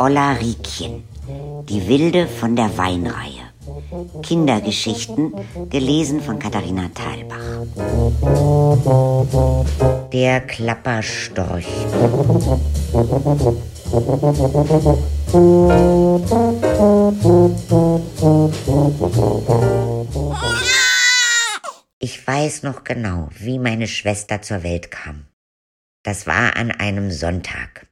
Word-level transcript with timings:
Olla 0.00 0.32
Riekchen, 0.32 1.02
die 1.68 1.88
Wilde 1.88 2.28
von 2.28 2.54
der 2.54 2.78
Weinreihe. 2.78 3.48
Kindergeschichten, 4.22 5.34
gelesen 5.70 6.20
von 6.20 6.38
Katharina 6.38 6.88
Thalbach. 6.94 7.66
Der 10.12 10.40
Klapperstorch. 10.42 11.66
Ich 21.98 22.26
weiß 22.26 22.62
noch 22.62 22.84
genau, 22.84 23.28
wie 23.36 23.58
meine 23.58 23.88
Schwester 23.88 24.42
zur 24.42 24.62
Welt 24.62 24.92
kam. 24.92 25.26
Das 26.04 26.28
war 26.28 26.56
an 26.56 26.70
einem 26.70 27.10
Sonntag. 27.10 27.87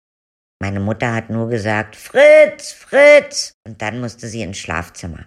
Meine 0.61 0.81
Mutter 0.81 1.15
hat 1.15 1.29
nur 1.29 1.49
gesagt, 1.49 1.97
Fritz, 1.97 2.73
Fritz, 2.73 3.53
und 3.67 3.83
dann 3.83 4.01
musste 4.01 4.27
sie 4.27 4.43
ins 4.43 4.59
Schlafzimmer. 4.59 5.27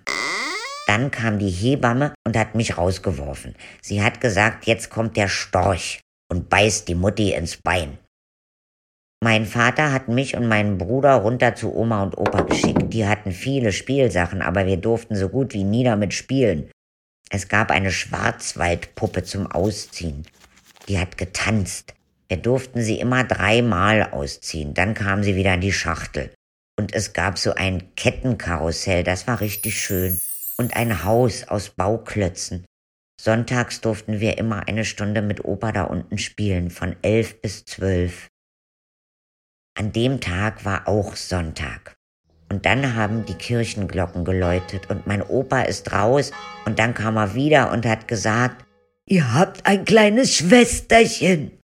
Dann 0.88 1.12
kam 1.12 1.38
die 1.38 1.52
Hebamme 1.52 2.16
und 2.26 2.35
hat 2.35 2.55
mich 2.55 2.77
rausgeworfen. 2.77 3.55
Sie 3.80 4.02
hat 4.02 4.21
gesagt, 4.21 4.66
jetzt 4.66 4.90
kommt 4.90 5.18
der 5.18 5.27
Storch 5.27 6.02
und 6.31 6.49
beißt 6.49 6.88
die 6.88 6.95
Mutti 6.95 7.34
ins 7.34 7.57
Bein. 7.57 7.99
Mein 9.23 9.45
Vater 9.45 9.91
hat 9.91 10.07
mich 10.07 10.35
und 10.35 10.48
meinen 10.48 10.77
Bruder 10.77 11.16
runter 11.16 11.54
zu 11.54 11.76
Oma 11.76 12.04
und 12.04 12.18
Opa 12.18 12.41
geschickt. 12.41 12.93
Die 12.93 13.05
hatten 13.05 13.32
viele 13.32 13.71
Spielsachen, 13.71 14.41
aber 14.41 14.66
wir 14.66 14.77
durften 14.77 15.16
so 15.16 15.30
gut 15.30 15.54
wie 15.54 15.63
nie 15.63 15.84
damit 15.84 16.13
spielen. 16.13 16.71
Es 17.30 17.48
gab 17.48 17.70
eine 17.70 17.91
Schwarzwaldpuppe 17.91 19.23
zum 19.23 19.46
Ausziehen. 19.46 20.26
Die 20.88 20.98
hat 20.98 21.18
getanzt. 21.18 21.93
Wir 22.30 22.38
durften 22.38 22.82
sie 22.82 23.00
immer 23.00 23.24
dreimal 23.24 24.12
ausziehen, 24.12 24.76
dann 24.76 24.94
kam 24.94 25.24
sie 25.24 25.36
wieder 25.36 25.56
in 25.56 25.62
die 25.62 25.74
Schachtel. 25.74 26.32
Und 26.78 26.94
es 26.94 27.14
gab 27.14 27.40
so 27.40 27.55
ein 27.55 27.96
Kettenkarussell, 27.96 29.04
das 29.04 29.27
war 29.27 29.41
richtig 29.41 29.82
schön. 29.82 30.20
Und 30.58 30.76
ein 30.76 31.04
Haus 31.04 31.48
aus 31.48 31.71
Bauklötzen. 31.71 32.66
Sonntags 33.20 33.82
durften 33.82 34.20
wir 34.20 34.38
immer 34.38 34.68
eine 34.68 34.86
Stunde 34.86 35.21
mit 35.21 35.44
Opa 35.44 35.71
da 35.71 35.84
unten 35.84 36.18
spielen, 36.18 36.70
von 36.70 36.96
elf 37.02 37.41
bis 37.41 37.66
zwölf. 37.66 38.27
An 39.77 39.91
dem 39.91 40.21
Tag 40.21 40.64
war 40.64 40.88
auch 40.88 41.16
Sonntag. 41.16 41.96
Und 42.52 42.66
dann 42.66 42.96
haben 42.96 43.26
die 43.26 43.34
Kirchenglocken 43.34 44.24
geläutet 44.24 44.90
und 44.90 45.08
mein 45.08 45.21
Opa 45.21 45.64
ist 45.64 45.91
raus 45.91 46.32
und 46.66 46.80
dann 46.80 46.93
kam 46.93 47.18
er 47.18 47.36
wieder 47.36 47.71
und 47.71 47.86
hat 47.86 48.08
gesagt, 48.08 48.66
ihr 49.05 49.34
habt 49.34 49.66
ein 49.66 49.86
kleines 49.86 50.36
Schwesterchen. 50.36 51.59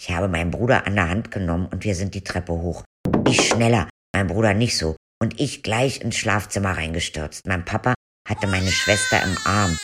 Ich 0.00 0.10
habe 0.10 0.28
meinen 0.28 0.50
Bruder 0.50 0.86
an 0.86 0.94
der 0.94 1.08
Hand 1.08 1.30
genommen 1.30 1.66
und 1.66 1.84
wir 1.84 1.94
sind 1.94 2.14
die 2.14 2.24
Treppe 2.24 2.52
hoch. 2.52 2.84
Ich 3.26 3.48
schneller, 3.48 3.88
mein 4.14 4.26
Bruder 4.26 4.54
nicht 4.54 4.76
so. 4.76 4.96
Und 5.22 5.40
ich 5.40 5.62
gleich 5.62 6.00
ins 6.00 6.16
Schlafzimmer 6.16 6.76
reingestürzt. 6.76 7.46
Mein 7.46 7.64
Papa 7.64 7.94
hatte 8.28 8.46
meine 8.46 8.70
Schwester 8.70 9.22
im 9.22 9.36
Arm. 9.44 9.78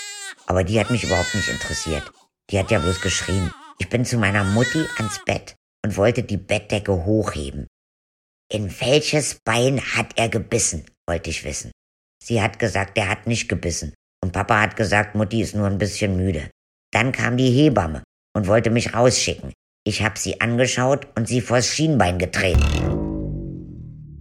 Aber 0.46 0.64
die 0.64 0.78
hat 0.78 0.90
mich 0.90 1.04
überhaupt 1.04 1.34
nicht 1.34 1.48
interessiert. 1.48 2.10
Die 2.50 2.58
hat 2.58 2.70
ja 2.70 2.78
bloß 2.78 3.00
geschrien. 3.00 3.50
Ich 3.78 3.88
bin 3.88 4.04
zu 4.04 4.18
meiner 4.18 4.44
Mutti 4.44 4.84
ans 4.96 5.20
Bett 5.24 5.54
und 5.84 5.96
wollte 5.96 6.22
die 6.22 6.36
Bettdecke 6.36 7.04
hochheben. 7.04 7.66
In 8.52 8.68
welches 8.80 9.38
Bein 9.44 9.80
hat 9.80 10.18
er 10.18 10.28
gebissen, 10.28 10.84
wollte 11.08 11.30
ich 11.30 11.44
wissen. 11.44 11.70
Sie 12.22 12.42
hat 12.42 12.58
gesagt, 12.58 12.98
er 12.98 13.08
hat 13.08 13.26
nicht 13.26 13.48
gebissen. 13.48 13.94
Und 14.22 14.32
Papa 14.32 14.60
hat 14.60 14.76
gesagt, 14.76 15.14
Mutti 15.14 15.40
ist 15.40 15.54
nur 15.54 15.66
ein 15.66 15.78
bisschen 15.78 16.16
müde. 16.16 16.50
Dann 16.92 17.12
kam 17.12 17.36
die 17.36 17.50
Hebamme 17.50 18.02
und 18.36 18.48
wollte 18.48 18.70
mich 18.70 18.92
rausschicken. 18.92 19.52
Ich 19.82 20.02
habe 20.02 20.18
sie 20.18 20.42
angeschaut 20.42 21.06
und 21.16 21.26
sie 21.26 21.40
vors 21.40 21.68
Schienbein 21.68 22.18
getreten. 22.18 22.60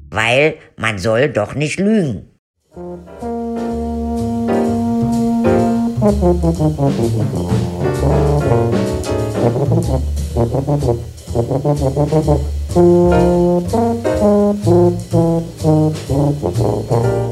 Weil 0.10 0.56
man 0.78 1.00
soll 1.00 1.30
doch 1.30 1.54
nicht 1.54 1.80
lügen. 1.80 2.30
Musik 2.74 3.20